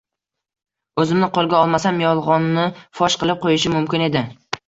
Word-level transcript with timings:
o`zimni 1.01 1.27
qo`lga 1.35 1.57
olmasam, 1.65 2.01
yolg`onnni 2.05 2.65
fosh 3.01 3.21
qilib 3.25 3.43
qo`yishim 3.47 3.79
mumkin 3.79 4.09
edi 4.09 4.27